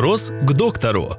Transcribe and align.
Вопрос 0.00 0.32
к 0.44 0.52
доктору. 0.54 1.10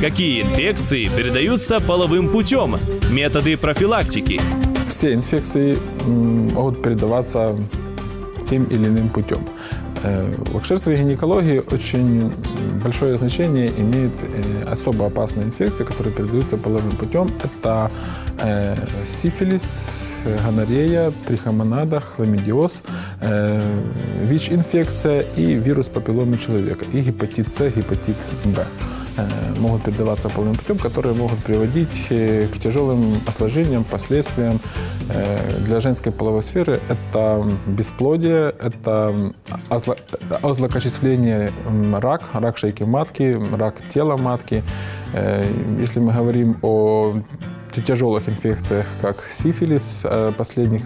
Какие 0.00 0.42
инфекции 0.42 1.08
передаются 1.08 1.80
половым 1.80 2.28
путем? 2.28 2.76
Методы 3.10 3.56
профилактики. 3.56 4.40
Все 4.88 5.14
инфекции 5.14 5.80
могут 6.06 6.80
передаваться 6.80 7.56
тем 8.48 8.66
или 8.66 8.86
иным 8.86 9.08
путем. 9.08 9.40
Э, 10.02 10.34
В 10.52 10.56
акушерстве 10.56 10.94
и 10.94 10.98
гинекологии 10.98 11.58
очень 11.58 12.32
большое 12.82 13.16
значение 13.16 13.68
имеет 13.76 14.12
э, 14.22 14.64
особо 14.70 15.06
опасные 15.06 15.46
инфекции, 15.46 15.84
которые 15.84 16.14
передаются 16.14 16.56
половым 16.56 16.96
путем. 16.96 17.30
Это 17.42 17.90
э, 18.38 18.76
сифилис, 19.04 20.14
гонорея, 20.44 21.12
трихомонада, 21.26 22.00
хламидиоз, 22.00 22.82
ВИЧ-инфекция 24.22 25.24
и 25.36 25.54
вирус 25.54 25.88
папилломы 25.88 26.38
человека, 26.38 26.84
и 26.92 27.00
гепатит 27.00 27.54
С, 27.54 27.70
гепатит 27.70 28.16
Б 28.44 28.66
могут 29.58 29.82
передаваться 29.82 30.28
половым 30.28 30.56
путем, 30.56 30.78
которые 30.78 31.14
могут 31.14 31.38
приводить 31.38 32.06
э, 32.10 32.48
к 32.48 32.58
тяжелым 32.58 33.20
осложнениям, 33.26 33.84
последствиям 33.84 34.60
э, 35.08 35.58
для 35.66 35.80
женской 35.80 36.12
половой 36.12 36.42
сферы. 36.42 36.80
Это 36.88 37.48
бесплодие, 37.66 38.54
это 38.60 39.32
озло- 39.70 39.98
озлокочисление, 40.42 41.52
рак, 41.94 42.22
рак 42.32 42.58
шейки 42.58 42.84
матки, 42.84 43.38
рак 43.56 43.74
тела 43.92 44.16
матки. 44.16 44.62
Э, 45.14 45.44
Если 45.78 46.00
мы 46.00 46.12
говорим 46.12 46.56
о 46.62 47.14
тяжелых 47.72 48.28
инфекциях, 48.28 48.86
как 49.00 49.24
сифилис 49.28 50.02
э, 50.04 50.32
последних 50.36 50.82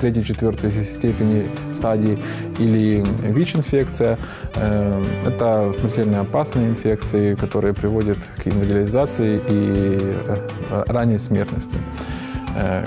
третьей, 0.00 0.24
четвертой 0.24 0.70
степени 0.84 1.46
стадии 1.72 2.18
или 2.58 3.04
ВИЧ-инфекция. 3.22 4.18
Э, 4.54 5.02
Это 5.26 5.72
смертельно 5.72 6.20
опасные 6.20 6.68
инфекции, 6.68 7.34
которые 7.34 7.74
приводят 7.74 8.18
к 8.42 8.46
инвалидизации 8.46 9.40
и 9.48 9.98
э, 10.26 10.84
ранней 10.88 11.18
смертности. 11.18 11.78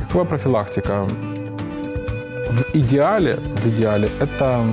Какова 0.07 0.23
профилактика? 0.23 1.05
В 2.49 2.63
идеале, 2.73 3.37
в 3.61 3.67
идеале 3.67 4.09
это 4.21 4.63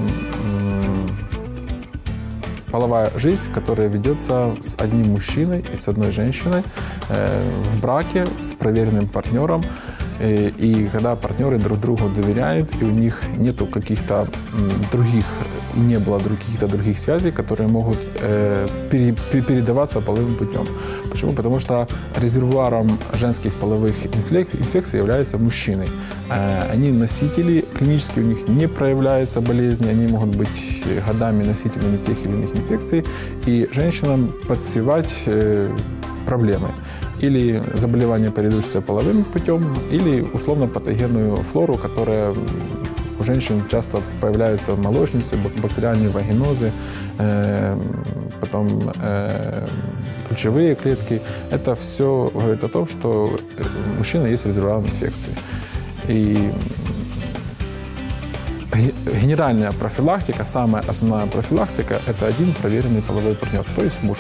половая 2.75 3.17
жизнь, 3.17 3.53
которая 3.53 3.87
ведется 3.87 4.57
с 4.61 4.77
одним 4.81 5.13
мужчиной 5.13 5.65
и 5.73 5.77
с 5.77 5.87
одной 5.87 6.11
женщиной 6.11 6.65
э, 7.09 7.49
в 7.71 7.81
браке 7.81 8.27
с 8.41 8.53
проверенным 8.53 9.07
партнером. 9.07 9.63
И 10.21 10.89
когда 10.93 11.17
партнеры 11.17 11.59
друг 11.59 11.81
другу 11.81 12.09
доверяют, 12.09 12.71
и 12.81 12.85
у 12.85 12.91
них 12.91 13.23
нету 13.37 13.67
каких-то 13.67 14.27
других, 14.93 15.25
и 15.77 15.81
не 15.81 15.99
было 15.99 16.19
каких-то 16.19 16.69
других 16.69 16.99
связей, 16.99 17.33
которые 17.33 17.69
могут 17.69 17.99
пере- 18.91 19.15
пе- 19.33 19.43
передаваться 19.43 20.01
половым 20.01 20.37
путем. 20.37 20.67
Почему? 21.11 21.33
Потому 21.33 21.59
что 21.61 21.87
резервуаром 22.23 22.99
женских 23.13 23.53
половых 23.55 24.07
инфекций 24.07 25.01
является 25.01 25.37
мужчины. 25.39 25.87
Э, 26.31 26.71
Они 26.75 26.93
носители, 26.93 27.65
клинически 27.79 28.21
у 28.21 28.23
них 28.23 28.49
не 28.49 28.69
проявляются 28.69 29.41
болезни, 29.41 29.89
они 29.89 30.07
могут 30.07 30.37
быть 30.37 30.83
годами 31.07 31.45
носителями 31.45 31.97
тех 31.99 32.25
или 32.27 32.33
иных 32.33 32.55
инфекций, 32.55 33.05
и 33.47 33.69
женщинам 33.73 34.33
подсевать 34.49 35.13
э, 35.27 35.69
проблемы. 36.27 36.69
Или 37.21 37.63
заболевания, 37.75 38.31
передающиеся 38.31 38.81
половым 38.81 39.25
путем, 39.25 39.79
или 39.91 40.21
условно 40.21 40.67
патогенную 40.67 41.37
флору, 41.43 41.77
которая 41.77 42.35
у 43.19 43.25
женщин 43.25 43.63
часто 43.71 44.01
появляются 44.21 44.75
молочницы, 44.75 45.37
бак- 45.37 45.63
бактериальные 45.63 46.09
вагинозы, 46.11 46.73
э, 47.19 47.79
потом 48.41 48.93
э, 49.01 49.67
ключевые 50.29 50.75
клетки. 50.75 51.21
Это 51.51 51.75
все 51.75 52.31
говорит 52.35 52.65
о 52.65 52.69
том, 52.69 52.89
что 52.89 53.37
э, 53.59 53.63
мужчина 53.99 54.27
есть 54.27 54.47
резервуаром 54.47 54.85
инфекции. 54.85 55.33
И 56.09 56.51
ге- 58.75 58.95
генеральная 59.23 59.73
профилактика, 59.73 60.45
самая 60.45 60.83
основная 60.89 61.27
профилактика– 61.27 62.01
это 62.07 62.27
один 62.27 62.53
проверенный 62.53 63.03
половой 63.03 63.35
партнер, 63.35 63.65
то 63.77 63.85
есть 63.85 64.03
муж. 64.03 64.19